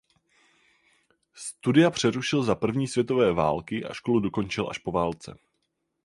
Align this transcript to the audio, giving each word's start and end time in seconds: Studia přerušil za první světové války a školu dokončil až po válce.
Studia 1.33 1.89
přerušil 1.91 2.43
za 2.43 2.55
první 2.55 2.87
světové 2.87 3.33
války 3.33 3.85
a 3.85 3.93
školu 3.93 4.19
dokončil 4.19 4.69
až 4.69 4.77
po 4.77 4.91
válce. 4.91 5.37